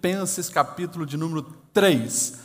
[0.00, 1.42] Filipenses, capítulo de número
[1.74, 2.38] 3.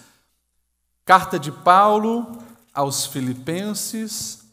[1.06, 2.38] Carta de Paulo
[2.74, 4.44] aos Filipenses,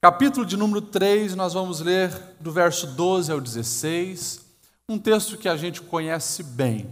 [0.00, 2.10] capítulo de número 3, nós vamos ler
[2.40, 4.40] do verso 12 ao 16,
[4.88, 6.88] um texto que a gente conhece bem.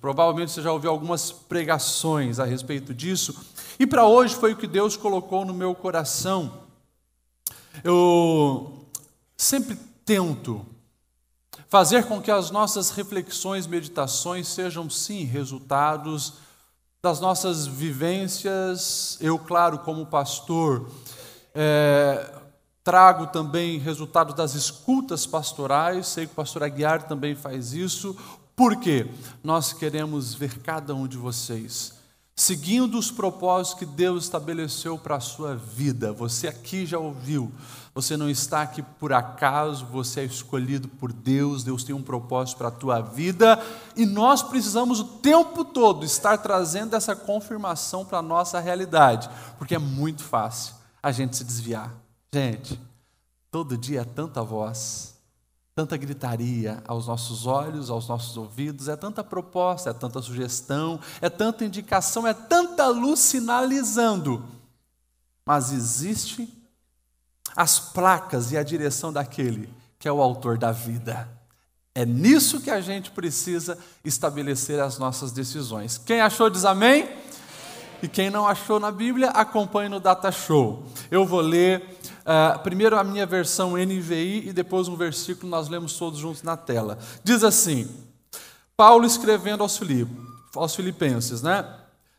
[0.00, 3.38] Provavelmente você já ouviu algumas pregações a respeito disso,
[3.78, 6.62] e para hoje foi o que Deus colocou no meu coração.
[7.84, 8.86] Eu
[9.36, 10.64] sempre tento
[11.68, 16.34] fazer com que as nossas reflexões, meditações sejam sim resultados
[17.02, 19.18] das nossas vivências.
[19.20, 20.90] Eu, claro, como pastor,
[21.54, 22.32] é,
[22.82, 26.08] trago também resultados das escutas pastorais.
[26.08, 28.16] Sei que o pastor Aguiar também faz isso.
[28.56, 29.06] Por quê?
[29.44, 31.98] Nós queremos ver cada um de vocês
[32.38, 36.12] seguindo os propósitos que Deus estabeleceu para a sua vida.
[36.12, 37.50] Você aqui já ouviu.
[37.98, 42.58] Você não está aqui por acaso, você é escolhido por Deus, Deus tem um propósito
[42.58, 43.60] para a tua vida,
[43.96, 49.28] e nós precisamos o tempo todo estar trazendo essa confirmação para a nossa realidade,
[49.58, 51.92] porque é muito fácil a gente se desviar.
[52.32, 52.80] Gente,
[53.50, 55.18] todo dia é tanta voz,
[55.74, 61.28] tanta gritaria aos nossos olhos, aos nossos ouvidos, é tanta proposta, é tanta sugestão, é
[61.28, 64.44] tanta indicação, é tanta luz sinalizando.
[65.44, 66.57] Mas existe
[67.56, 69.68] as placas e a direção daquele
[69.98, 71.28] que é o autor da vida.
[71.94, 75.98] É nisso que a gente precisa estabelecer as nossas decisões.
[75.98, 77.08] Quem achou diz amém?
[78.00, 80.84] E quem não achou na Bíblia, acompanhe no Data Show.
[81.10, 85.96] Eu vou ler Uh, primeiro a minha versão NVI e depois um versículo nós lemos
[85.96, 86.98] todos juntos na tela.
[87.24, 87.88] Diz assim:
[88.76, 90.10] Paulo escrevendo aos, Filip,
[90.54, 91.64] aos Filipenses, né?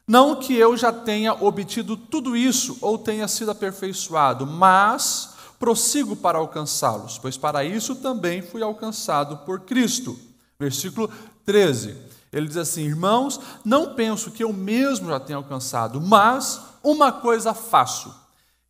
[0.09, 6.39] Não que eu já tenha obtido tudo isso ou tenha sido aperfeiçoado, mas prossigo para
[6.39, 10.19] alcançá-los, pois para isso também fui alcançado por Cristo.
[10.59, 11.11] Versículo
[11.45, 11.95] 13.
[12.33, 17.53] Ele diz assim: Irmãos, não penso que eu mesmo já tenha alcançado, mas uma coisa
[17.53, 18.11] faço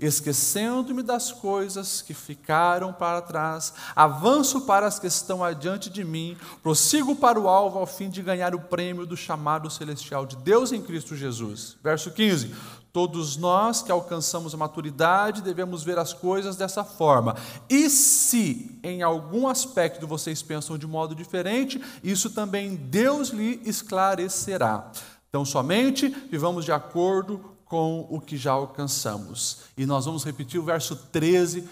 [0.02, 6.38] Esquecendo-me das coisas que ficaram para trás, avanço para as que estão adiante de mim,
[6.64, 10.72] prossigo para o alvo ao fim de ganhar o prêmio do chamado celestial de Deus
[10.72, 11.76] em Cristo Jesus.
[11.84, 12.56] Verso 15:
[12.94, 17.36] Todos nós que alcançamos a maturidade devemos ver as coisas dessa forma.
[17.70, 24.94] E se em algum aspecto vocês pensam de modo diferente, isso também Deus lhe esclarecerá.
[25.28, 29.60] Então, somente vivamos de acordo com o que já alcançamos.
[29.78, 31.70] E nós vamos repetir o verso 13,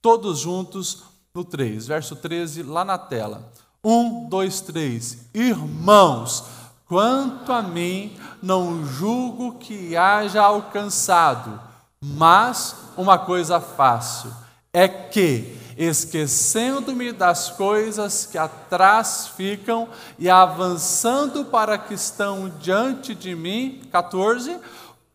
[0.00, 1.02] todos juntos
[1.34, 1.88] no 3.
[1.88, 3.52] Verso 13, lá na tela.
[3.82, 5.18] 1, 2, 3.
[5.34, 6.44] Irmãos,
[6.86, 11.60] quanto a mim, não julgo que haja alcançado,
[12.00, 14.32] mas uma coisa faço,
[14.72, 23.34] é que, esquecendo-me das coisas que atrás ficam e avançando para que estão diante de
[23.34, 24.56] mim, 14,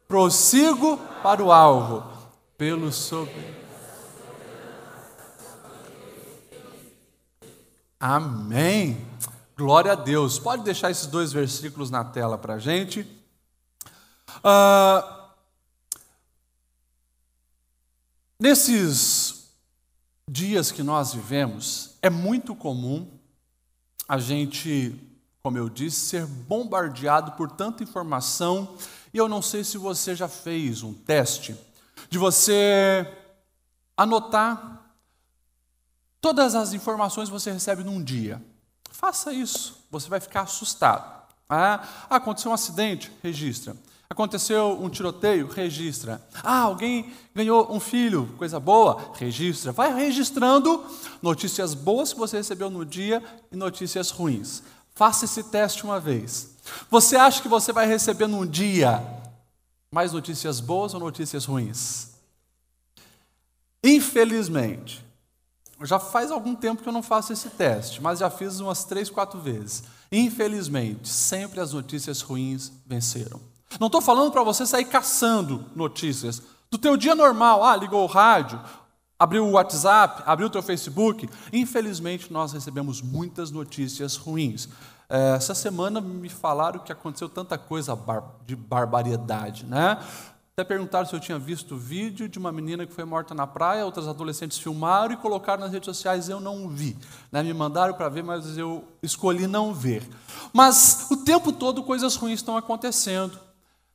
[0.07, 2.03] prossigo para o alvo,
[2.57, 3.65] pelo sobre.
[7.99, 9.05] Amém.
[9.57, 10.37] Glória a Deus.
[10.37, 13.01] Pode deixar esses dois versículos na tela para a gente.
[14.37, 15.31] Uh,
[18.39, 19.49] nesses
[20.29, 23.09] dias que nós vivemos, é muito comum
[24.07, 24.99] a gente,
[25.41, 28.75] como eu disse, ser bombardeado por tanta informação
[29.15, 31.55] e eu não sei se você já fez um teste
[32.09, 33.09] de você
[33.95, 34.91] anotar
[36.19, 38.43] todas as informações que você recebe num dia.
[38.91, 41.29] Faça isso, você vai ficar assustado.
[41.47, 43.77] Ah, aconteceu um acidente, registra.
[44.09, 46.21] Aconteceu um tiroteio, registra.
[46.43, 49.71] Ah, alguém ganhou um filho, coisa boa, registra.
[49.71, 50.85] Vai registrando
[51.21, 54.61] notícias boas que você recebeu no dia e notícias ruins.
[54.93, 56.54] Faça esse teste uma vez.
[56.89, 59.03] Você acha que você vai receber num dia
[59.91, 62.09] mais notícias boas ou notícias ruins?
[63.83, 65.05] Infelizmente,
[65.83, 69.09] já faz algum tempo que eu não faço esse teste, mas já fiz umas três,
[69.09, 69.83] quatro vezes.
[70.11, 73.39] Infelizmente, sempre as notícias ruins venceram.
[73.79, 76.41] Não estou falando para você sair caçando notícias.
[76.71, 78.59] Do teu dia normal, ah, ligou o rádio,
[79.19, 81.29] abriu o WhatsApp, abriu o teu Facebook.
[81.51, 84.69] Infelizmente, nós recebemos muitas notícias ruins.
[85.09, 87.97] É, essa semana me falaram que aconteceu tanta coisa
[88.45, 89.99] de barbaridade, né?
[90.57, 93.83] Até perguntaram se eu tinha visto vídeo de uma menina que foi morta na praia,
[93.83, 96.97] outras adolescentes filmaram e colocaram nas redes sociais, eu não vi.
[97.29, 97.43] Né?
[97.43, 100.07] Me mandaram para ver, mas eu escolhi não ver.
[100.53, 103.37] Mas o tempo todo coisas ruins estão acontecendo.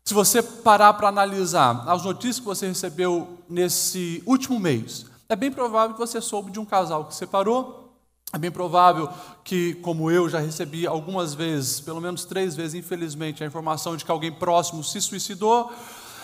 [0.05, 5.51] Se você parar para analisar as notícias que você recebeu nesse último mês, é bem
[5.51, 7.90] provável que você soube de um casal que separou,
[8.33, 9.09] É bem provável
[9.43, 14.05] que, como eu já recebi algumas vezes, pelo menos três vezes, infelizmente, a informação de
[14.05, 15.73] que alguém próximo se suicidou,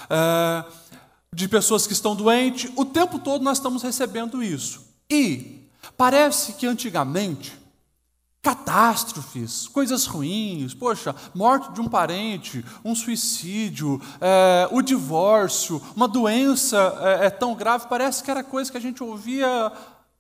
[0.09, 0.65] é,
[1.33, 4.87] de pessoas que estão doentes, o tempo todo nós estamos recebendo isso.
[5.11, 7.53] E parece que antigamente
[8.41, 16.97] catástrofes, coisas ruins, poxa, morte de um parente, um suicídio, é, o divórcio, uma doença
[17.01, 19.73] é, é, tão grave, parece que era coisa que a gente ouvia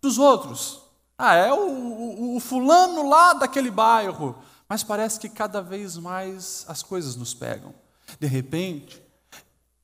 [0.02, 0.85] dos outros.
[1.18, 4.36] Ah, é o, o, o fulano lá daquele bairro.
[4.68, 7.74] Mas parece que cada vez mais as coisas nos pegam.
[8.18, 9.02] De repente,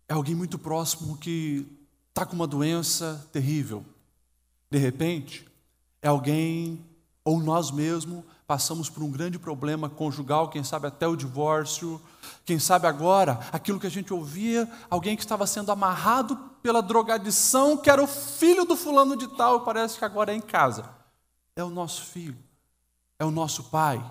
[0.08, 1.66] é alguém muito próximo que
[2.08, 3.84] está com uma doença terrível.
[4.70, 5.48] De repente,
[6.00, 6.84] é alguém,
[7.24, 12.00] ou nós mesmos, passamos por um grande problema conjugal, quem sabe até o divórcio,
[12.44, 17.76] quem sabe agora aquilo que a gente ouvia, alguém que estava sendo amarrado pela drogadição,
[17.76, 21.01] que era o filho do fulano de tal, parece que agora é em casa.
[21.54, 22.38] É o nosso filho,
[23.18, 24.02] é o nosso pai,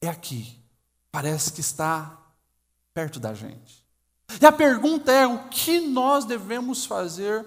[0.00, 0.58] é aqui,
[1.10, 2.18] parece que está
[2.94, 3.82] perto da gente.
[4.40, 7.46] E a pergunta é: o que nós devemos fazer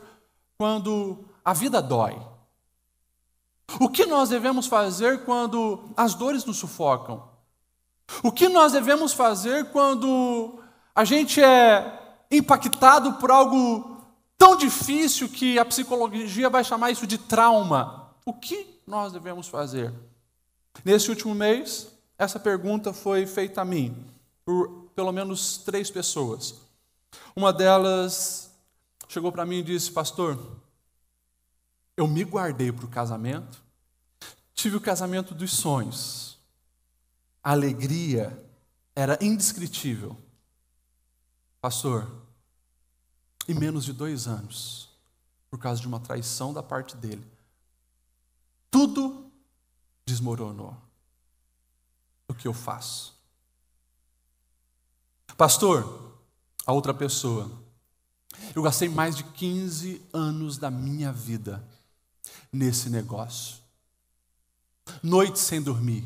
[0.57, 2.15] quando a vida dói?
[3.79, 7.27] O que nós devemos fazer quando as dores nos sufocam?
[8.21, 10.59] O que nós devemos fazer quando
[10.93, 13.99] a gente é impactado por algo
[14.37, 18.11] tão difícil que a psicologia vai chamar isso de trauma?
[18.23, 19.93] O que nós devemos fazer?
[20.83, 21.87] Nesse último mês,
[22.17, 24.05] essa pergunta foi feita a mim
[24.43, 26.55] por pelo menos três pessoas.
[27.35, 28.51] Uma delas
[29.07, 30.39] chegou para mim e disse: Pastor,
[31.97, 33.61] eu me guardei para o casamento,
[34.53, 36.37] tive o casamento dos sonhos.
[37.43, 38.37] A alegria
[38.95, 40.17] era indescritível.
[41.59, 42.09] Pastor,
[43.47, 44.89] em menos de dois anos,
[45.49, 47.25] por causa de uma traição da parte dele,
[48.75, 49.31] tudo
[50.05, 50.75] desmoronou.
[52.27, 53.17] O que eu faço?
[55.37, 56.19] Pastor,
[56.65, 57.49] a outra pessoa,
[58.53, 61.65] eu gastei mais de 15 anos da minha vida
[62.51, 63.59] nesse negócio.
[65.01, 66.05] Noites sem dormir,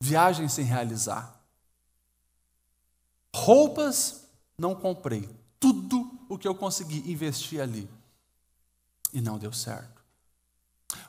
[0.00, 1.40] viagens sem realizar,
[3.32, 4.26] roupas
[4.58, 5.30] não comprei,
[5.60, 7.88] tudo o que eu consegui investir ali
[9.12, 9.95] e não deu certo.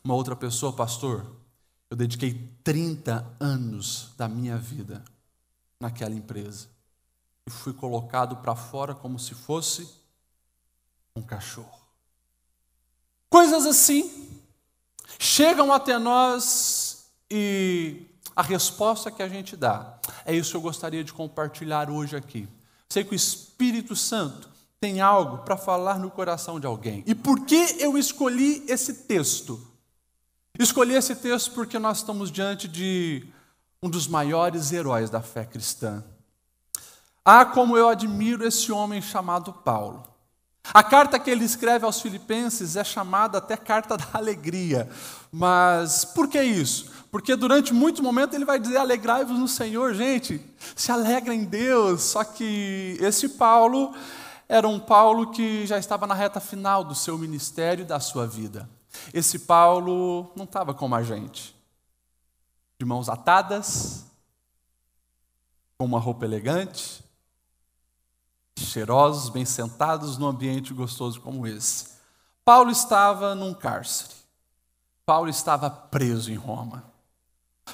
[0.08, 1.26] Uma outra pessoa, pastor,
[1.90, 5.04] eu dediquei 30 anos da minha vida
[5.82, 6.70] naquela empresa
[7.46, 9.86] e fui colocado para fora como se fosse
[11.14, 11.82] um cachorro.
[13.30, 14.40] Coisas assim
[15.20, 21.04] chegam até nós e a resposta que a gente dá é isso que eu gostaria
[21.04, 22.48] de compartilhar hoje aqui.
[22.88, 24.50] Sei que o Espírito Santo
[24.80, 27.04] tem algo para falar no coração de alguém.
[27.06, 29.67] E por que eu escolhi esse texto?
[30.60, 33.28] Escolhi esse texto porque nós estamos diante de
[33.82, 36.04] um dos maiores heróis da fé cristã.
[37.24, 40.04] Ah, como eu admiro esse homem chamado Paulo.
[40.74, 44.90] A carta que ele escreve aos Filipenses é chamada até carta da alegria.
[45.32, 46.92] Mas por que isso?
[47.12, 50.42] Porque durante muito momento ele vai dizer: alegrai-vos no Senhor, gente,
[50.76, 52.02] se alegra em Deus.
[52.02, 53.94] Só que esse Paulo
[54.50, 58.26] era um Paulo que já estava na reta final do seu ministério e da sua
[58.26, 58.68] vida.
[59.14, 61.56] Esse Paulo não estava como a gente,
[62.80, 64.06] de mãos atadas,
[65.78, 67.04] com uma roupa elegante,
[68.58, 71.98] cheirosos, bem sentados num ambiente gostoso como esse.
[72.44, 74.16] Paulo estava num cárcere.
[75.06, 76.84] Paulo estava preso em Roma.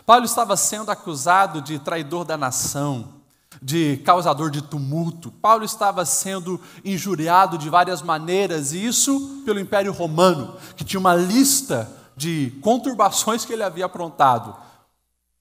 [0.05, 3.21] Paulo estava sendo acusado de traidor da nação,
[3.63, 5.31] de causador de tumulto.
[5.31, 11.15] Paulo estava sendo injuriado de várias maneiras, e isso pelo Império Romano, que tinha uma
[11.15, 14.55] lista de conturbações que ele havia aprontado.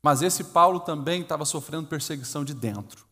[0.00, 3.04] Mas esse Paulo também estava sofrendo perseguição de dentro.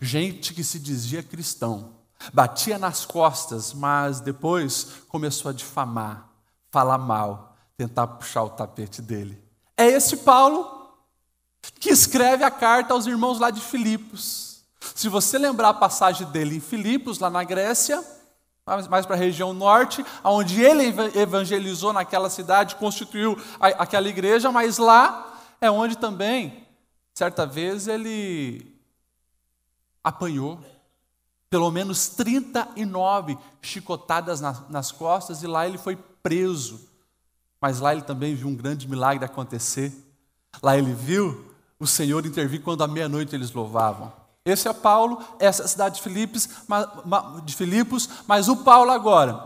[0.00, 1.90] Gente que se dizia cristão,
[2.32, 6.28] batia nas costas, mas depois começou a difamar,
[6.70, 9.42] falar mal, tentar puxar o tapete dele.
[9.76, 10.71] É esse Paulo
[11.78, 14.62] que escreve a carta aos irmãos lá de Filipos.
[14.94, 18.04] Se você lembrar a passagem dele em Filipos, lá na Grécia,
[18.88, 25.40] mais para a região norte, onde ele evangelizou naquela cidade, constituiu aquela igreja, mas lá
[25.60, 26.66] é onde também,
[27.14, 28.76] certa vez, ele
[30.02, 30.60] apanhou
[31.52, 36.88] pelo menos 39 chicotadas nas, costas e lá ele foi preso.
[37.60, 39.92] Mas lá ele também viu um grande milagre acontecer.
[40.62, 41.51] Lá ele viu
[41.82, 44.12] o Senhor intervir quando à meia-noite eles louvavam.
[44.44, 49.44] Esse é Paulo, essa é a cidade de Filipos, mas o Paulo agora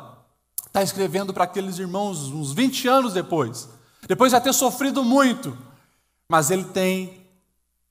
[0.67, 3.71] está escrevendo para aqueles irmãos uns 20 anos depois.
[4.07, 5.57] depois de ter sofrido muito,
[6.29, 7.27] mas ele tem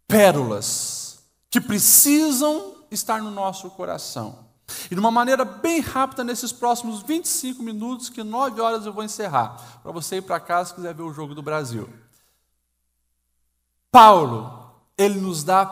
[0.08, 1.18] pérolas
[1.50, 4.46] que precisam estar no nosso coração.
[4.92, 9.04] E de uma maneira bem rápida, nesses próximos 25 minutos, que 9 horas eu vou
[9.04, 11.90] encerrar, para você ir para casa se quiser ver o jogo do Brasil.
[13.96, 15.66] Paulo, ele nos dá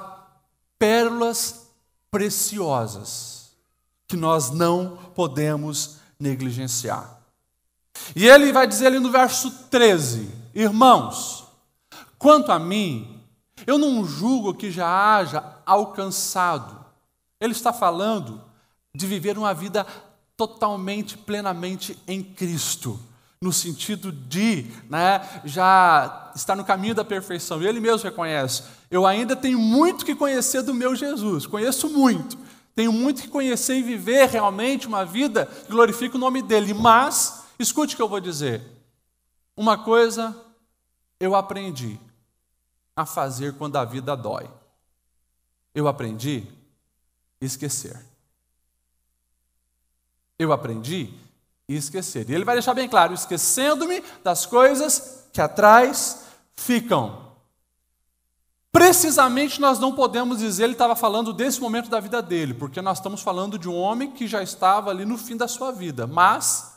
[0.80, 1.68] pérolas
[2.10, 3.52] preciosas
[4.08, 7.20] que nós não podemos negligenciar.
[8.16, 11.44] E ele vai dizer ali no verso 13: Irmãos,
[12.18, 13.22] quanto a mim,
[13.68, 16.80] eu não julgo que já haja alcançado.
[17.42, 18.42] Ele está falando
[18.96, 19.86] de viver uma vida
[20.38, 22.98] totalmente, plenamente em Cristo,
[23.44, 27.62] no sentido de né, já estar no caminho da perfeição.
[27.62, 32.38] Ele mesmo reconhece: eu ainda tenho muito que conhecer do meu Jesus, conheço muito,
[32.74, 37.44] tenho muito que conhecer e viver realmente uma vida que glorifica o nome dele, mas
[37.60, 38.62] Escute o que eu vou dizer.
[39.56, 40.36] Uma coisa
[41.20, 42.00] eu aprendi
[42.96, 44.50] a fazer quando a vida dói.
[45.74, 46.48] Eu aprendi
[47.42, 47.98] a esquecer.
[50.38, 51.14] Eu aprendi
[51.76, 52.30] a esquecer.
[52.30, 56.26] E ele vai deixar bem claro: esquecendo-me das coisas que atrás
[56.56, 57.24] ficam.
[58.72, 62.98] Precisamente nós não podemos dizer, ele estava falando desse momento da vida dele, porque nós
[62.98, 66.08] estamos falando de um homem que já estava ali no fim da sua vida.
[66.08, 66.74] Mas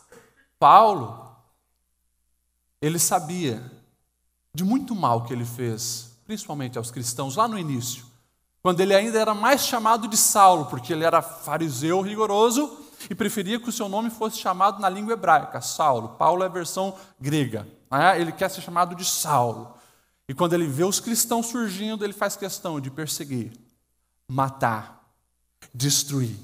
[0.58, 1.34] Paulo,
[2.82, 3.72] ele sabia
[4.54, 8.04] de muito mal que ele fez, principalmente aos cristãos, lá no início,
[8.62, 13.60] quando ele ainda era mais chamado de Saulo, porque ele era fariseu rigoroso e preferia
[13.60, 16.10] que o seu nome fosse chamado na língua hebraica, Saulo.
[16.10, 18.20] Paulo é a versão grega, né?
[18.20, 19.74] ele quer ser chamado de Saulo.
[20.28, 23.52] E quando ele vê os cristãos surgindo, ele faz questão de perseguir,
[24.26, 25.04] matar,
[25.72, 26.36] destruir.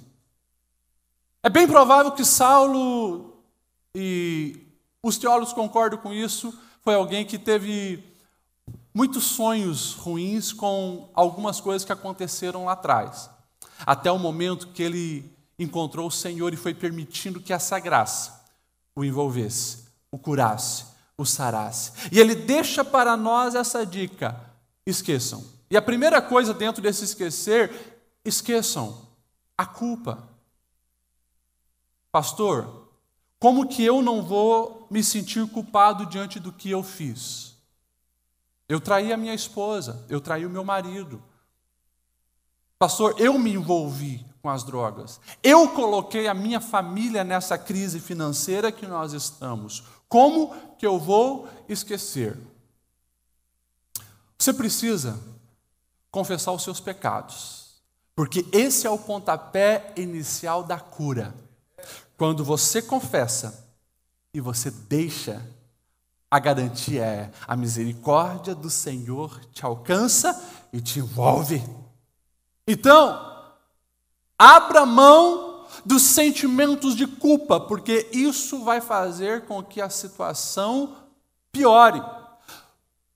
[1.42, 3.42] É bem provável que Saulo
[3.94, 4.64] e
[5.02, 8.04] os teólogos concordam com isso, foi alguém que teve
[8.94, 13.28] muitos sonhos ruins com algumas coisas que aconteceram lá atrás.
[13.84, 18.42] Até o momento que ele encontrou o Senhor e foi permitindo que essa graça
[18.94, 20.84] o envolvesse, o curasse,
[21.16, 21.92] o sarasse.
[22.10, 24.38] E ele deixa para nós essa dica:
[24.86, 25.44] esqueçam.
[25.70, 27.72] E a primeira coisa dentro desse esquecer,
[28.24, 29.08] esqueçam
[29.56, 30.28] a culpa.
[32.10, 32.88] Pastor,
[33.38, 37.56] como que eu não vou me sentir culpado diante do que eu fiz?
[38.68, 41.22] Eu traí a minha esposa, eu traí o meu marido.
[42.78, 45.20] Pastor, eu me envolvi com as drogas.
[45.42, 49.84] Eu coloquei a minha família nessa crise financeira que nós estamos.
[50.08, 52.36] Como que eu vou esquecer?
[54.36, 55.18] Você precisa
[56.10, 57.80] confessar os seus pecados,
[58.14, 61.32] porque esse é o pontapé inicial da cura.
[62.18, 63.66] Quando você confessa
[64.34, 65.40] e você deixa,
[66.28, 71.62] a garantia é a misericórdia do Senhor te alcança e te envolve.
[72.66, 73.31] Então,
[74.42, 80.96] abra mão dos sentimentos de culpa, porque isso vai fazer com que a situação
[81.50, 82.02] piore.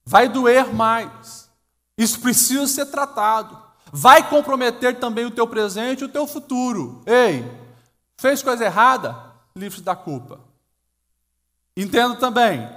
[0.05, 1.49] Vai doer mais.
[1.97, 3.57] Isso precisa ser tratado.
[3.91, 7.01] Vai comprometer também o teu presente e o teu futuro.
[7.05, 7.43] Ei,
[8.17, 9.15] Fez coisa errada?
[9.55, 10.39] Livre-se da culpa.
[11.75, 12.67] Entendo também.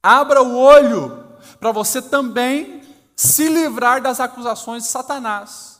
[0.00, 1.26] Abra o olho
[1.58, 2.82] para você também
[3.16, 5.77] se livrar das acusações de Satanás.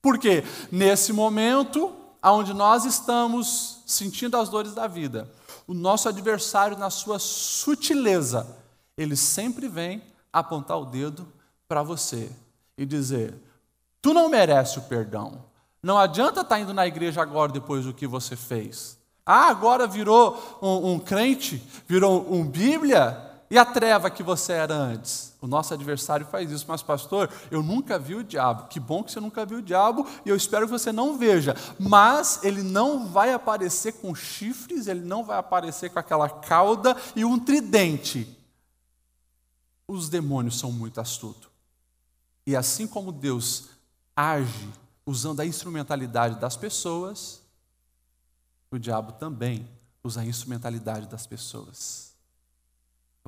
[0.00, 5.30] Porque nesse momento, onde nós estamos sentindo as dores da vida,
[5.66, 8.46] o nosso adversário, na sua sutileza,
[8.96, 10.02] ele sempre vem
[10.32, 11.26] apontar o dedo
[11.66, 12.30] para você
[12.76, 13.34] e dizer:
[14.00, 15.44] Tu não merece o perdão,
[15.82, 18.98] não adianta estar tá indo na igreja agora depois do que você fez.
[19.24, 24.74] Ah, agora virou um, um crente, virou um Bíblia, e a treva que você era
[24.74, 25.34] antes?
[25.40, 28.68] O nosso adversário faz isso, mas pastor, eu nunca vi o diabo.
[28.68, 31.56] Que bom que você nunca viu o diabo e eu espero que você não veja.
[31.78, 37.24] Mas ele não vai aparecer com chifres, ele não vai aparecer com aquela cauda e
[37.24, 38.36] um tridente.
[39.86, 41.48] Os demônios são muito astutos.
[42.46, 43.68] E assim como Deus
[44.14, 44.68] age
[45.06, 47.40] usando a instrumentalidade das pessoas,
[48.70, 49.66] o diabo também
[50.04, 52.07] usa a instrumentalidade das pessoas.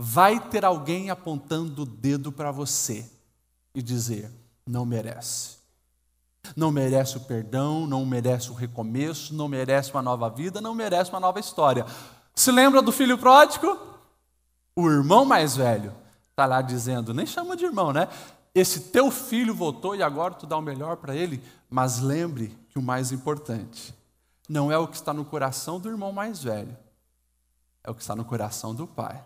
[0.03, 3.05] Vai ter alguém apontando o dedo para você
[3.75, 4.31] e dizer:
[4.67, 5.59] não merece.
[6.57, 11.11] Não merece o perdão, não merece o recomeço, não merece uma nova vida, não merece
[11.11, 11.85] uma nova história.
[12.35, 13.79] Se lembra do filho pródigo?
[14.75, 15.93] O irmão mais velho
[16.31, 18.09] está lá dizendo, nem chama de irmão, né?
[18.55, 22.79] esse teu filho voltou e agora tu dá o melhor para ele, mas lembre que
[22.79, 23.95] o mais importante
[24.49, 26.77] não é o que está no coração do irmão mais velho,
[27.85, 29.23] é o que está no coração do pai.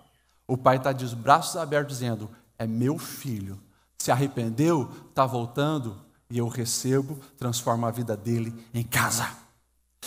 [0.46, 3.60] O pai está de braços abertos dizendo: É meu filho.
[3.98, 5.96] Se arrependeu, está voltando
[6.28, 9.28] e eu recebo, transformo a vida dele em casa.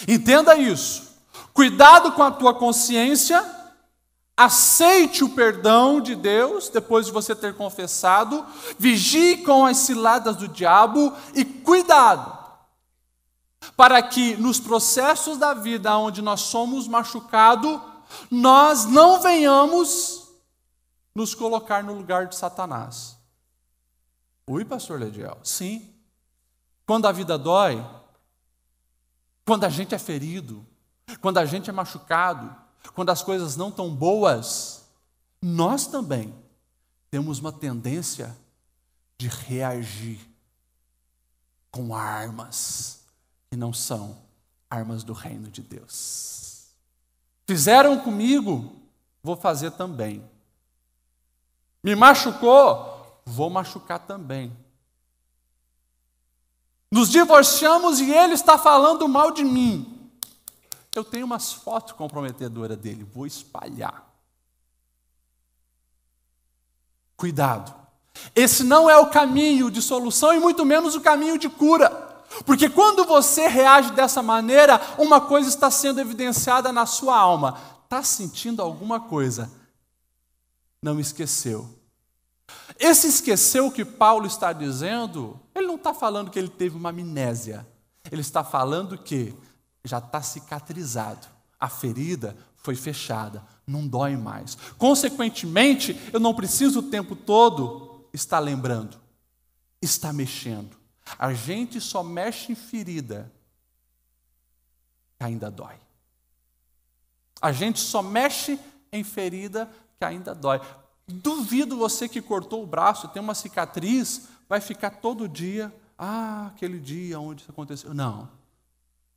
[0.08, 1.16] Entenda isso.
[1.54, 3.44] Cuidado com a tua consciência,
[4.36, 8.46] aceite o perdão de Deus depois de você ter confessado,
[8.78, 12.38] vigie com as ciladas do diabo e cuidado
[13.76, 17.80] para que nos processos da vida onde nós somos machucados,
[18.30, 20.27] nós não venhamos
[21.18, 23.18] nos colocar no lugar de Satanás.
[24.46, 25.92] Ui, pastor Lediel, sim.
[26.86, 27.84] Quando a vida dói,
[29.44, 30.64] quando a gente é ferido,
[31.20, 32.56] quando a gente é machucado,
[32.94, 34.88] quando as coisas não estão boas,
[35.42, 36.36] nós também
[37.10, 38.38] temos uma tendência
[39.18, 40.20] de reagir
[41.72, 43.00] com armas
[43.50, 44.22] que não são
[44.70, 46.68] armas do reino de Deus.
[47.48, 48.76] Fizeram comigo,
[49.24, 50.24] vou fazer também.
[51.88, 54.52] Me machucou, vou machucar também.
[56.92, 60.12] Nos divorciamos e ele está falando mal de mim.
[60.94, 64.06] Eu tenho umas fotos comprometedoras dele, vou espalhar.
[67.16, 67.74] Cuidado.
[68.36, 71.90] Esse não é o caminho de solução e muito menos o caminho de cura.
[72.46, 77.58] Porque quando você reage dessa maneira, uma coisa está sendo evidenciada na sua alma.
[77.86, 79.50] Está sentindo alguma coisa?
[80.82, 81.77] Não esqueceu.
[82.80, 87.68] Esse esqueceu que Paulo está dizendo, ele não está falando que ele teve uma amnésia.
[88.12, 89.36] Ele está falando que
[89.84, 91.28] já está cicatrizado.
[91.60, 94.56] A ferida foi fechada, não dói mais.
[94.78, 99.00] Consequentemente, eu não preciso o tempo todo estar lembrando,
[99.82, 100.78] estar mexendo.
[101.18, 103.32] A gente só mexe em ferida
[105.18, 105.76] que ainda dói.
[107.42, 108.60] A gente só mexe
[108.92, 110.60] em ferida que ainda dói.
[111.08, 116.80] Duvido você que cortou o braço, tem uma cicatriz, vai ficar todo dia, ah, aquele
[116.80, 117.94] dia onde isso aconteceu.
[117.94, 118.30] Não.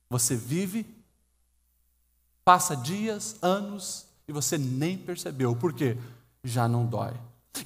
[0.09, 0.87] Você vive,
[2.44, 5.55] passa dias, anos e você nem percebeu.
[5.57, 5.98] Por quê?
[6.44, 7.12] Já não dói.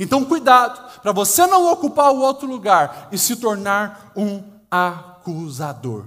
[0.00, 6.06] Então, cuidado, para você não ocupar o outro lugar e se tornar um acusador.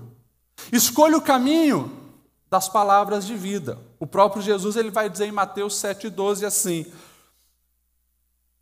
[0.71, 1.91] Escolha o caminho
[2.49, 3.77] das palavras de vida.
[3.99, 6.85] O próprio Jesus ele vai dizer em Mateus 7,12 assim: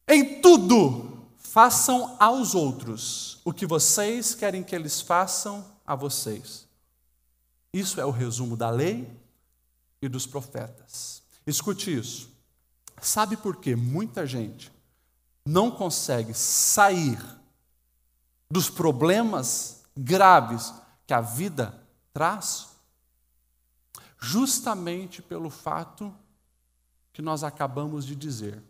[0.08, 6.68] Em tudo façam aos outros o que vocês querem que eles façam a vocês.
[7.74, 9.10] Isso é o resumo da lei
[10.02, 11.24] e dos profetas.
[11.46, 12.30] Escute isso.
[13.02, 14.72] Sabe por que muita gente
[15.46, 17.20] não consegue sair
[18.50, 20.74] dos problemas graves
[21.06, 21.80] que a vida
[22.14, 22.68] traz,
[24.20, 26.14] justamente pelo fato
[27.14, 28.62] que nós acabamos de dizer.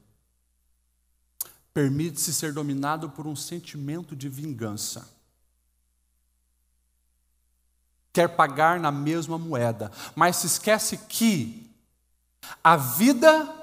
[1.75, 5.13] Permite-se ser dominado por um sentimento de vingança.
[8.13, 11.69] Quer pagar na mesma moeda, mas se esquece que
[12.63, 13.53] a vida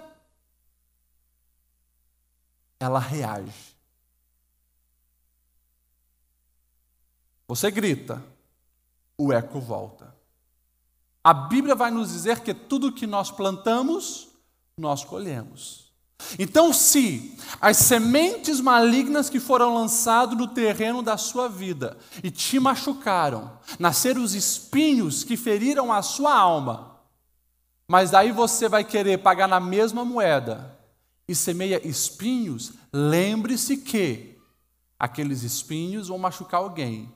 [2.78, 3.74] ela reage.
[7.48, 8.22] Você grita,
[9.16, 10.14] o eco volta.
[11.24, 14.28] A Bíblia vai nos dizer que tudo que nós plantamos,
[14.76, 15.91] nós colhemos.
[16.38, 22.58] Então, se as sementes malignas que foram lançadas no terreno da sua vida e te
[22.58, 26.96] machucaram, nasceram os espinhos que feriram a sua alma,
[27.86, 30.78] mas daí você vai querer pagar na mesma moeda
[31.28, 34.38] e semeia espinhos, lembre-se que
[34.98, 37.12] aqueles espinhos vão machucar alguém.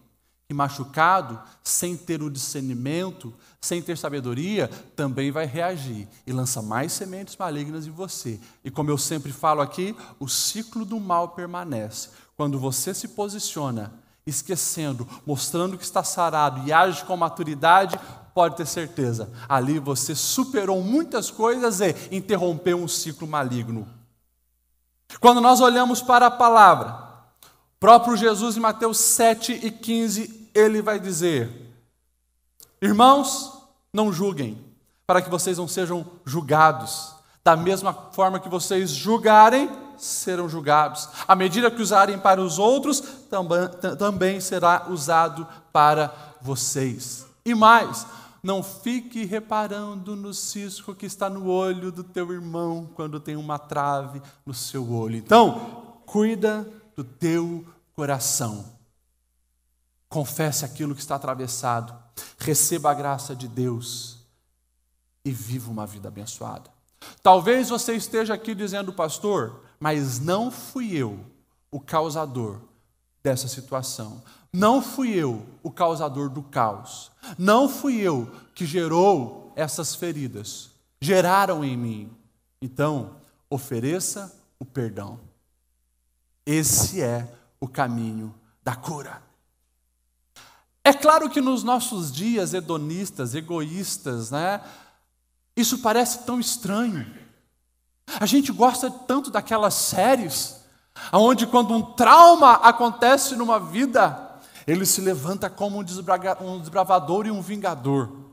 [0.49, 6.93] E machucado, sem ter o discernimento, sem ter sabedoria, também vai reagir e lança mais
[6.93, 8.39] sementes malignas em você.
[8.65, 12.11] E como eu sempre falo aqui, o ciclo do mal permanece.
[12.37, 13.93] Quando você se posiciona,
[14.27, 17.99] esquecendo, mostrando que está sarado e age com maturidade,
[18.35, 23.89] pode ter certeza, ali você superou muitas coisas e interrompeu um ciclo maligno.
[25.21, 27.06] Quando nós olhamos para a palavra,
[27.79, 31.51] próprio Jesus em Mateus 7 e 15, ele vai dizer:
[32.81, 33.53] Irmãos,
[33.93, 34.59] não julguem,
[35.07, 37.15] para que vocês não sejam julgados.
[37.45, 41.09] Da mesma forma que vocês julgarem, serão julgados.
[41.27, 43.03] A medida que usarem para os outros,
[43.99, 47.27] também será usado para vocês.
[47.45, 48.07] E mais,
[48.43, 53.59] não fique reparando no cisco que está no olho do teu irmão quando tem uma
[53.59, 55.17] trave no seu olho.
[55.17, 58.65] Então, cuida do teu coração.
[60.09, 61.95] Confesse aquilo que está atravessado.
[62.39, 64.19] Receba a graça de Deus
[65.25, 66.71] e viva uma vida abençoada.
[67.23, 71.21] Talvez você esteja aqui dizendo, pastor, mas não fui eu
[71.71, 72.61] o causador
[73.23, 74.23] dessa situação.
[74.53, 77.11] Não fui eu o causador do caos.
[77.37, 80.71] Não fui eu que gerou essas feridas.
[81.01, 82.17] Geraram em mim.
[82.63, 83.17] Então,
[83.51, 85.26] ofereça o perdão.
[86.47, 87.29] Esse é
[87.61, 88.33] o caminho
[88.63, 89.21] da cura.
[90.85, 94.61] É claro que nos nossos dias hedonistas, egoístas, né?
[95.57, 97.05] Isso parece tão estranho.
[98.21, 100.61] A gente gosta tanto daquelas séries
[101.13, 105.83] onde quando um trauma acontece numa vida, ele se levanta como um
[106.61, 108.26] desbravador e um vingador.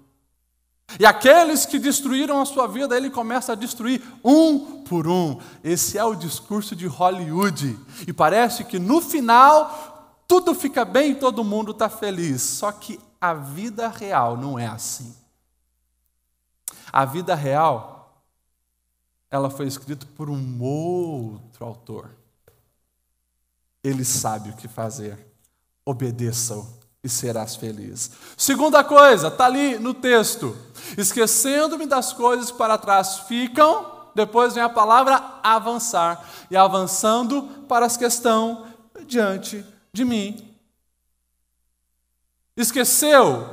[0.99, 5.39] E aqueles que destruíram a sua vida, ele começa a destruir um por um.
[5.63, 7.77] Esse é o discurso de Hollywood.
[8.07, 12.41] E parece que no final tudo fica bem e todo mundo está feliz.
[12.41, 15.15] Só que a vida real não é assim.
[16.91, 18.23] A vida real,
[19.31, 22.11] ela foi escrita por um outro autor.
[23.83, 25.33] Ele sabe o que fazer
[25.85, 28.11] obedeça-o e serás feliz.
[28.37, 30.57] Segunda coisa, está ali no texto:
[30.97, 37.85] esquecendo-me das coisas que para trás ficam, depois vem a palavra avançar, e avançando para
[37.85, 38.65] as que estão
[39.05, 40.55] diante de mim.
[42.55, 43.49] Esqueceu,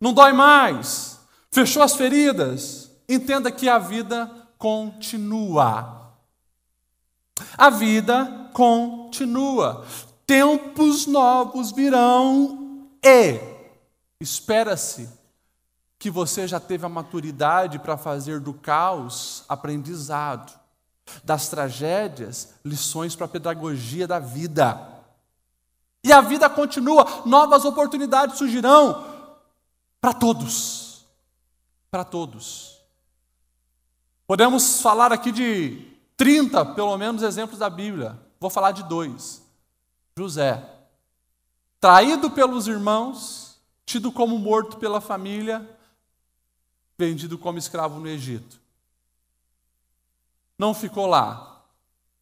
[0.00, 1.20] não dói mais,
[1.52, 5.96] fechou as feridas, entenda que a vida continua.
[7.56, 9.84] A vida continua.
[10.26, 12.67] Tempos novos virão
[13.02, 13.40] e
[14.20, 15.08] espera-se
[15.98, 20.58] que você já teve a maturidade para fazer do caos aprendizado,
[21.24, 24.96] das tragédias lições para a pedagogia da vida.
[26.04, 29.04] E a vida continua, novas oportunidades surgirão
[30.00, 31.06] para todos.
[31.90, 32.78] Para todos.
[34.26, 38.18] Podemos falar aqui de 30, pelo menos, exemplos da Bíblia.
[38.38, 39.42] Vou falar de dois.
[40.16, 40.62] José,
[41.80, 45.68] traído pelos irmãos, tido como morto pela família,
[46.98, 48.60] vendido como escravo no Egito.
[50.58, 51.64] Não ficou lá,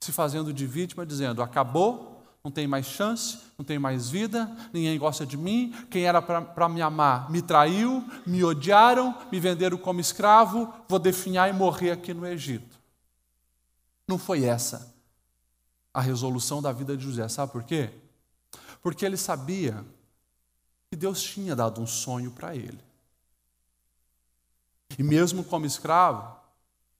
[0.00, 4.98] se fazendo de vítima, dizendo: acabou, não tem mais chance, não tem mais vida, ninguém
[4.98, 10.00] gosta de mim, quem era para me amar me traiu, me odiaram, me venderam como
[10.00, 12.78] escravo, vou definhar e morrer aqui no Egito.
[14.06, 14.94] Não foi essa
[15.92, 17.26] a resolução da vida de José.
[17.26, 17.90] Sabe por quê?
[18.86, 19.84] Porque ele sabia
[20.88, 22.78] que Deus tinha dado um sonho para ele.
[24.96, 26.38] E mesmo como escravo,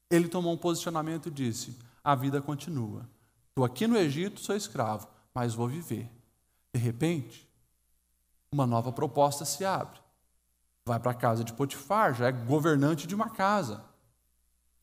[0.09, 3.09] ele tomou um posicionamento e disse: A vida continua.
[3.47, 6.11] Estou aqui no Egito, sou escravo, mas vou viver.
[6.73, 7.49] De repente,
[8.51, 9.97] uma nova proposta se abre.
[10.85, 13.81] Vai para a casa de Potifar, já é governante de uma casa.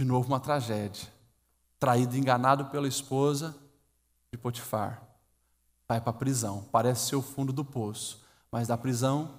[0.00, 1.12] De novo, uma tragédia.
[1.78, 3.54] Traído, enganado pela esposa,
[4.32, 5.13] de Potifar.
[5.88, 6.66] Vai para a prisão.
[6.72, 8.22] Parece ser o fundo do poço.
[8.50, 9.30] Mas da prisão,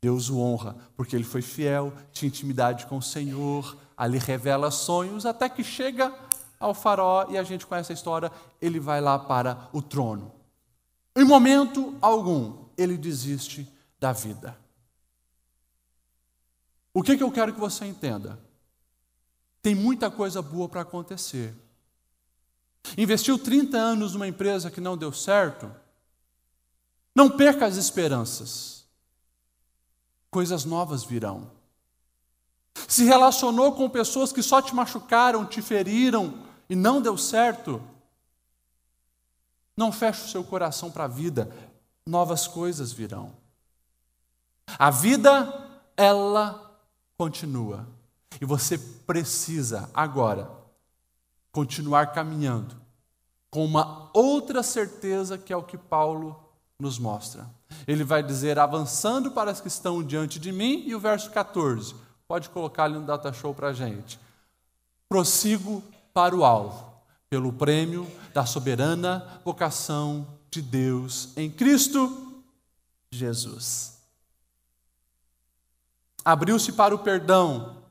[0.00, 5.26] Deus o honra, porque ele foi fiel, tinha intimidade com o Senhor, ali revela sonhos,
[5.26, 6.14] até que chega
[6.58, 10.32] ao faraó, e a gente conhece a história, ele vai lá para o trono.
[11.14, 13.68] Em momento algum, ele desiste
[13.98, 14.56] da vida.
[16.94, 18.38] O que, que eu quero que você entenda?
[19.62, 21.54] Tem muita coisa boa para acontecer.
[22.96, 25.70] Investiu 30 anos numa empresa que não deu certo?
[27.14, 28.84] Não perca as esperanças.
[30.30, 31.50] Coisas novas virão.
[32.88, 37.82] Se relacionou com pessoas que só te machucaram, te feriram e não deu certo?
[39.76, 41.50] Não feche o seu coração para a vida,
[42.06, 43.32] novas coisas virão.
[44.78, 46.78] A vida, ela
[47.16, 47.86] continua.
[48.40, 50.59] E você precisa agora
[51.52, 52.80] continuar caminhando
[53.50, 57.48] com uma outra certeza que é o que Paulo nos mostra.
[57.86, 61.94] Ele vai dizer, avançando para as que estão diante de mim, e o verso 14,
[62.26, 64.18] pode colocar ali no data show para a gente.
[65.08, 65.82] Prossigo
[66.14, 66.92] para o alvo,
[67.28, 72.42] pelo prêmio da soberana vocação de Deus em Cristo
[73.10, 73.98] Jesus.
[76.24, 77.82] Abriu-se para o perdão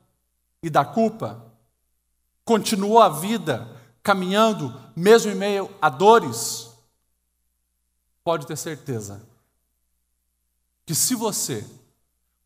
[0.62, 1.49] e da culpa,
[2.50, 3.68] continuou a vida
[4.02, 6.68] caminhando, mesmo em meio a dores,
[8.24, 9.22] pode ter certeza
[10.84, 11.64] que se você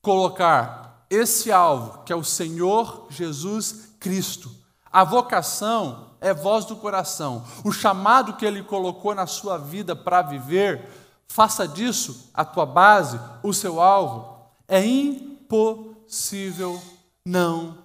[0.03, 4.55] colocar esse alvo, que é o Senhor Jesus Cristo,
[4.93, 10.21] a vocação é voz do coração, o chamado que Ele colocou na sua vida para
[10.21, 10.87] viver,
[11.27, 14.37] faça disso a tua base, o seu alvo,
[14.69, 16.79] é impossível
[17.25, 17.79] não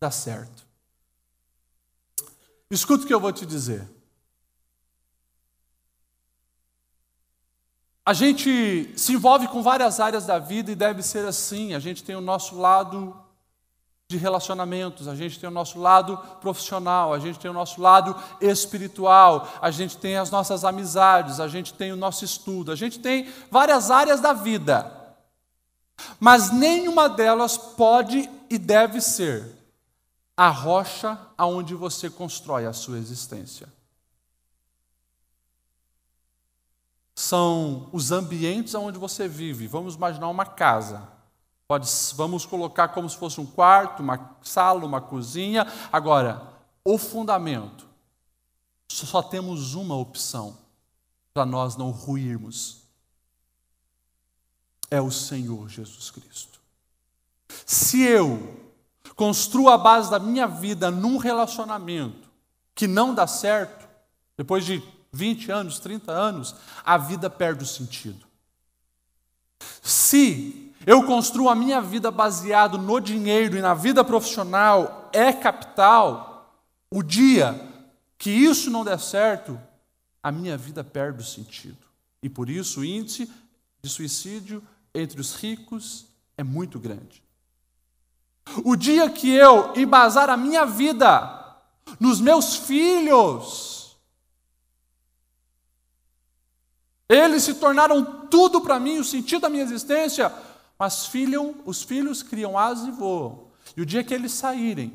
[0.00, 0.69] dar certo.
[2.70, 3.88] Escuta o que eu vou te dizer.
[8.06, 11.74] A gente se envolve com várias áreas da vida e deve ser assim.
[11.74, 13.16] A gente tem o nosso lado
[14.08, 18.16] de relacionamentos, a gente tem o nosso lado profissional, a gente tem o nosso lado
[18.40, 22.98] espiritual, a gente tem as nossas amizades, a gente tem o nosso estudo, a gente
[22.98, 24.90] tem várias áreas da vida.
[26.18, 29.59] Mas nenhuma delas pode e deve ser
[30.36, 33.68] a rocha aonde você constrói a sua existência.
[37.20, 39.66] são os ambientes onde você vive.
[39.66, 41.06] Vamos imaginar uma casa.
[41.68, 45.66] Pode, vamos colocar como se fosse um quarto, uma sala, uma cozinha.
[45.92, 46.42] Agora,
[46.84, 47.86] o fundamento.
[48.90, 50.56] Só temos uma opção
[51.32, 52.82] para nós não ruirmos.
[54.90, 56.58] É o Senhor Jesus Cristo.
[57.64, 58.59] Se eu
[59.20, 62.30] construo a base da minha vida num relacionamento
[62.74, 63.86] que não dá certo,
[64.34, 68.26] depois de 20 anos, 30 anos, a vida perde o sentido.
[69.82, 76.56] Se eu construo a minha vida baseado no dinheiro e na vida profissional é capital,
[76.90, 77.60] o dia
[78.16, 79.60] que isso não der certo,
[80.22, 81.76] a minha vida perde o sentido.
[82.22, 83.30] E por isso o índice
[83.82, 84.62] de suicídio
[84.94, 86.06] entre os ricos
[86.38, 87.22] é muito grande.
[88.64, 91.38] O dia que eu embasar a minha vida
[91.98, 93.80] nos meus filhos,
[97.10, 100.32] Eles se tornaram tudo para mim, o sentido da minha existência.
[100.78, 101.10] Mas
[101.66, 103.48] os filhos criam asas e voam.
[103.76, 104.92] E o dia que eles saírem,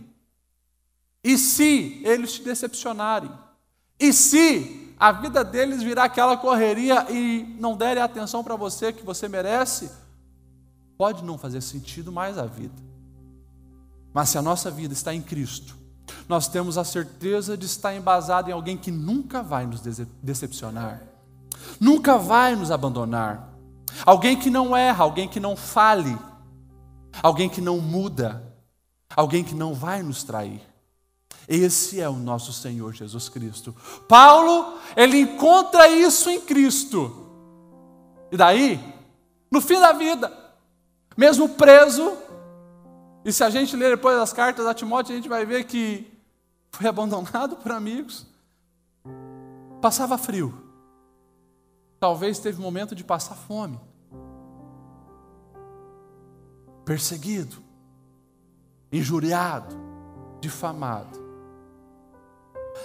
[1.21, 3.31] e se eles te decepcionarem,
[3.99, 8.93] e se a vida deles virar aquela correria e não derem a atenção para você
[8.93, 9.91] que você merece,
[10.97, 12.81] pode não fazer sentido mais a vida.
[14.15, 15.77] Mas se a nossa vida está em Cristo,
[16.27, 19.81] nós temos a certeza de estar embasado em alguém que nunca vai nos
[20.23, 21.15] decepcionar
[21.79, 23.49] nunca vai nos abandonar.
[24.05, 26.17] Alguém que não erra, alguém que não fale,
[27.21, 28.43] alguém que não muda,
[29.15, 30.61] alguém que não vai nos trair.
[31.47, 33.75] Esse é o nosso Senhor Jesus Cristo.
[34.07, 37.23] Paulo, ele encontra isso em Cristo.
[38.31, 38.83] E daí,
[39.51, 40.31] no fim da vida,
[41.15, 42.11] mesmo preso,
[43.25, 46.09] e se a gente ler depois as cartas a Timóteo, a gente vai ver que
[46.71, 48.25] foi abandonado por amigos,
[49.81, 50.65] passava frio,
[51.99, 53.79] Talvez teve momento de passar fome,
[56.85, 57.57] perseguido,
[58.91, 59.75] injuriado,
[60.39, 61.23] difamado.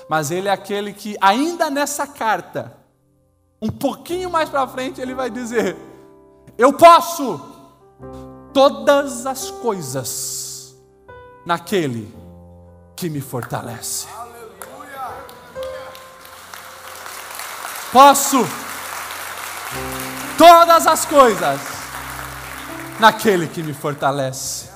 [0.09, 2.79] Mas ele é aquele que, ainda nessa carta,
[3.61, 5.77] um pouquinho mais para frente, ele vai dizer:
[6.57, 7.41] Eu posso
[8.53, 10.75] todas as coisas
[11.45, 12.15] naquele
[12.97, 14.07] que me fortalece.
[17.93, 18.39] Posso
[20.39, 21.61] todas as coisas
[23.01, 24.69] naquele que me fortalece.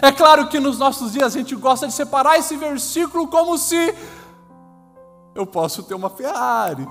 [0.00, 3.94] É claro que nos nossos dias a gente gosta de separar esse versículo como se
[5.34, 6.86] eu posso ter uma Ferrari,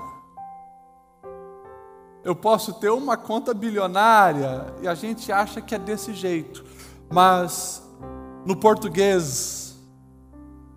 [2.26, 6.64] eu posso ter uma conta bilionária, e a gente acha que é desse jeito,
[7.08, 7.80] mas
[8.44, 9.76] no português,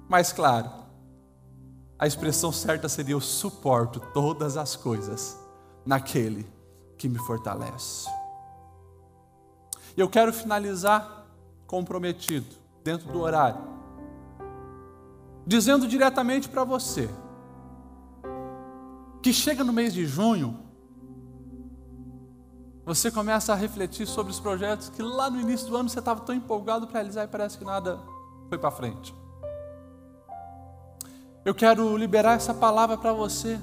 [0.08, 0.70] mais claro,
[1.98, 5.40] a expressão certa seria: eu suporto todas as coisas
[5.84, 6.48] naquele
[7.00, 8.08] que me fortalece.
[9.98, 11.26] E eu quero finalizar
[11.66, 12.46] comprometido,
[12.84, 13.60] dentro do horário,
[15.48, 17.10] dizendo diretamente para você,
[19.20, 20.69] que chega no mês de junho,
[22.89, 26.21] você começa a refletir sobre os projetos que lá no início do ano você estava
[26.21, 27.99] tão empolgado para realizar e parece que nada
[28.49, 29.13] foi para frente.
[31.45, 33.60] Eu quero liberar essa palavra para você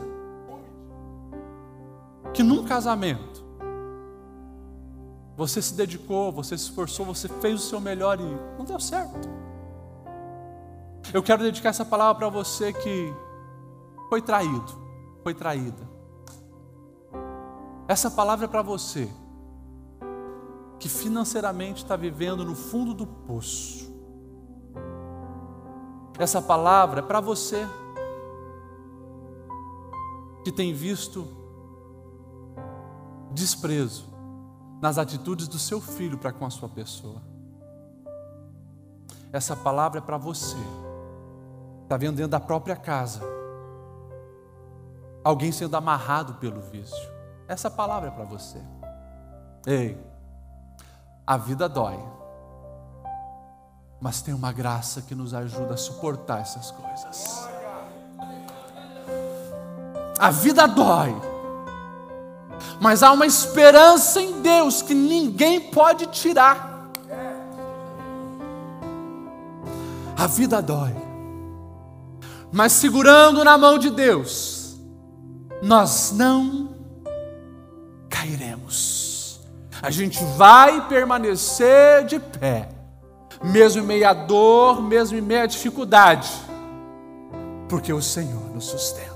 [2.33, 3.45] que num casamento
[5.37, 9.29] você se dedicou, você se esforçou, você fez o seu melhor e não deu certo.
[11.13, 13.13] Eu quero dedicar essa palavra para você que
[14.09, 14.73] foi traído,
[15.25, 15.96] foi traída.
[17.89, 19.09] Essa palavra é para você
[20.79, 23.87] que financeiramente está vivendo no fundo do poço.
[26.19, 27.67] Essa palavra é para você
[30.43, 31.27] que tem visto
[33.33, 34.07] desprezo
[34.81, 37.23] nas atitudes do seu filho para com a sua pessoa.
[39.33, 40.57] Essa palavra é para você.
[41.83, 43.21] Está vendo dentro da própria casa.
[45.23, 47.16] Alguém sendo amarrado pelo vício.
[47.49, 48.61] Essa palavra é para você.
[49.67, 49.99] Ei,
[51.27, 51.99] a vida dói.
[54.01, 57.49] Mas tem uma graça que nos ajuda a suportar essas coisas.
[60.19, 61.15] A vida dói.
[62.81, 66.91] Mas há uma esperança em Deus que ninguém pode tirar.
[70.17, 70.95] A vida dói.
[72.53, 74.77] Mas segurando na mão de Deus,
[75.63, 76.66] nós não
[79.87, 82.69] A gente vai permanecer de pé,
[83.41, 86.29] mesmo em meio à dor, mesmo em meio à dificuldade,
[87.69, 89.15] porque o Senhor nos sustenta.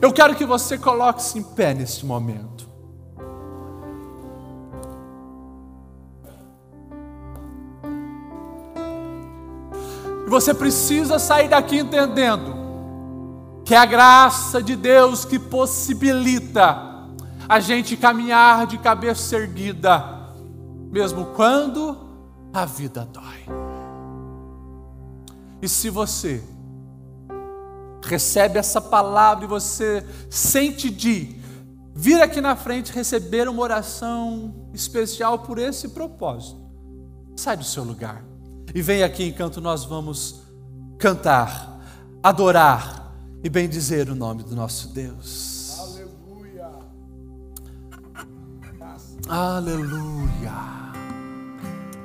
[0.00, 2.68] Eu quero que você coloque-se em pé neste momento.
[10.28, 12.54] Você precisa sair daqui entendendo
[13.64, 16.93] que é a graça de Deus que possibilita
[17.48, 20.02] a gente caminhar de cabeça erguida,
[20.90, 21.96] mesmo quando
[22.52, 23.44] a vida dói.
[25.60, 26.42] E se você
[28.02, 31.36] recebe essa palavra e você sente de
[31.94, 36.60] vir aqui na frente receber uma oração especial por esse propósito,
[37.36, 38.22] sai do seu lugar
[38.74, 40.42] e vem aqui enquanto nós vamos
[40.98, 41.80] cantar,
[42.22, 45.53] adorar e bendizer o nome do nosso Deus.
[49.28, 50.52] Aleluia.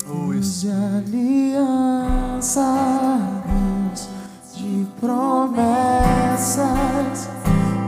[0.09, 2.65] Oh, de alianças,
[4.55, 6.59] de promessas,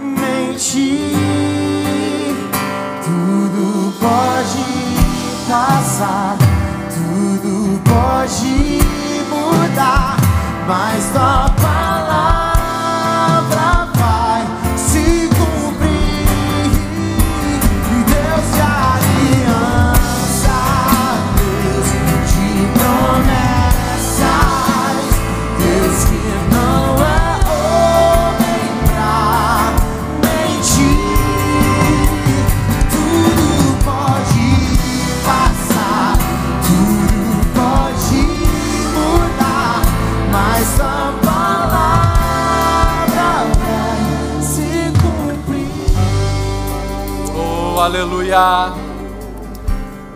[0.00, 1.10] mentir,
[3.02, 4.64] tudo pode
[5.48, 6.36] passar,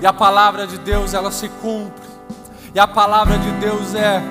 [0.07, 2.07] E a palavra de Deus, ela se cumpre.
[2.73, 4.23] E a palavra de Deus é: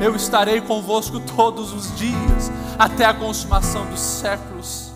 [0.00, 4.92] Eu estarei convosco todos os dias, até a consumação dos séculos.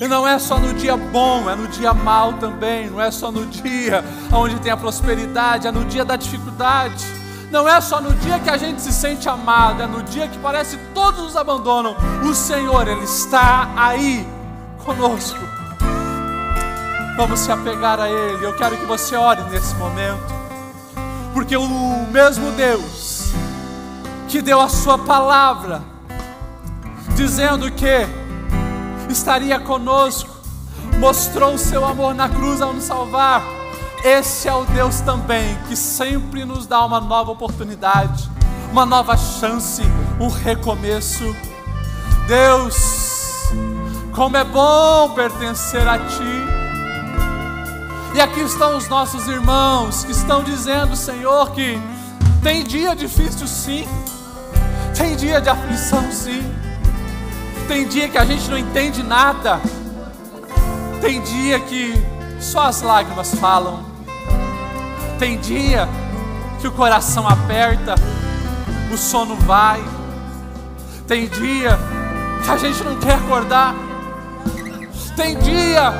[0.00, 2.88] E não é só no dia bom, é no dia mal também.
[2.88, 7.04] Não é só no dia onde tem a prosperidade, é no dia da dificuldade.
[7.50, 10.38] Não é só no dia que a gente se sente amado, é no dia que
[10.38, 11.96] parece que todos nos abandonam.
[12.22, 14.24] O Senhor, Ele está aí
[14.84, 15.63] conosco.
[17.16, 18.44] Vamos se apegar a Ele.
[18.44, 20.34] Eu quero que você ore nesse momento,
[21.32, 23.32] porque o mesmo Deus
[24.28, 25.80] que deu a Sua palavra,
[27.14, 28.06] dizendo que
[29.08, 30.28] estaria conosco,
[30.98, 33.44] mostrou o seu amor na cruz ao nos salvar.
[34.02, 38.28] Esse é o Deus também que sempre nos dá uma nova oportunidade,
[38.72, 39.82] uma nova chance,
[40.20, 41.24] um recomeço.
[42.26, 43.52] Deus,
[44.12, 46.33] como é bom pertencer a Ti.
[48.14, 51.76] E aqui estão os nossos irmãos que estão dizendo, Senhor, que
[52.44, 53.88] tem dia difícil sim,
[54.96, 56.40] tem dia de aflição sim,
[57.66, 59.60] tem dia que a gente não entende nada,
[61.00, 61.92] tem dia que
[62.38, 63.84] só as lágrimas falam,
[65.18, 65.88] tem dia
[66.60, 67.96] que o coração aperta,
[68.92, 69.82] o sono vai,
[71.08, 71.76] tem dia
[72.44, 73.74] que a gente não quer acordar,
[75.16, 75.92] tem dia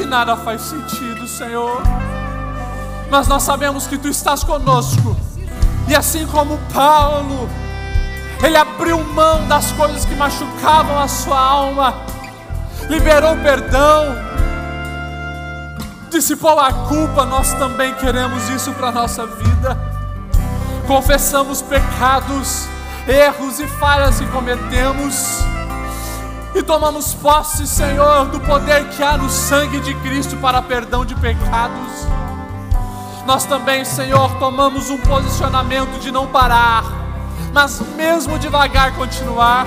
[0.00, 1.82] que nada faz sentido, Senhor.
[3.10, 5.14] Mas nós sabemos que Tu estás conosco.
[5.86, 7.46] E assim como Paulo,
[8.42, 11.94] ele abriu mão das coisas que machucavam a sua alma,
[12.88, 14.06] liberou perdão,
[16.10, 19.76] dissipou a culpa, nós também queremos isso para a nossa vida.
[20.86, 22.66] Confessamos pecados,
[23.06, 25.44] erros e falhas que cometemos
[26.54, 31.14] e tomamos posse, Senhor, do poder que há no sangue de Cristo para perdão de
[31.14, 32.06] pecados.
[33.26, 36.84] Nós também, Senhor, tomamos um posicionamento de não parar,
[37.52, 39.66] mas mesmo devagar continuar,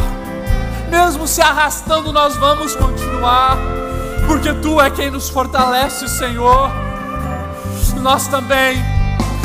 [0.89, 3.57] mesmo se arrastando, nós vamos continuar,
[4.27, 6.69] porque Tu é quem nos fortalece, Senhor.
[8.01, 8.83] Nós também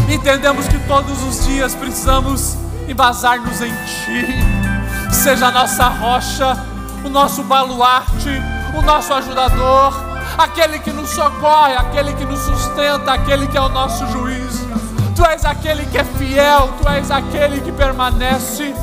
[0.09, 2.57] entendemos que todos os dias precisamos
[2.89, 6.78] embasar-nos em Ti, seja a nossa rocha
[7.09, 8.31] o nosso baluarte,
[8.77, 9.95] o nosso ajudador,
[10.37, 14.61] aquele que nos socorre, aquele que nos sustenta, aquele que é o nosso juiz.
[15.17, 18.75] Tu és aquele que é fiel, Tu és aquele que permanece,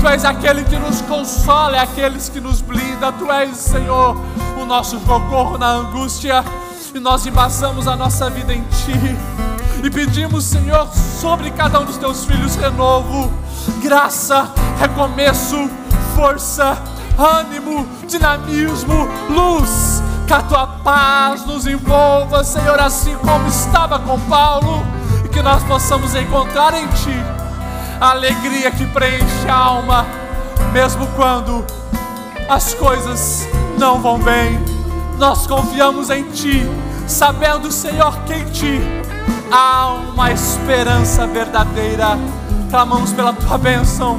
[0.00, 4.16] Tu és aquele que nos consola, é aqueles que nos blinda, Tu és, Senhor,
[4.58, 6.42] o nosso socorro na angústia,
[6.94, 9.16] e nós embasamos a nossa vida em Ti,
[9.84, 10.88] e pedimos, Senhor,
[11.20, 13.30] sobre cada um dos Teus filhos renovo,
[13.82, 15.70] graça, recomeço,
[16.16, 24.18] força, ânimo, dinamismo, luz, que a tua paz nos envolva, Senhor, assim como estava com
[24.20, 24.84] Paulo,
[25.24, 27.16] e que nós possamos encontrar em Ti
[28.00, 30.06] a alegria que preenche a alma,
[30.72, 31.64] mesmo quando
[32.48, 33.46] as coisas
[33.78, 34.58] não vão bem.
[35.18, 36.68] Nós confiamos em Ti,
[37.06, 38.80] sabendo, Senhor, que em Ti
[39.50, 42.18] há uma esperança verdadeira.
[42.70, 44.18] Clamamos pela Tua bênção,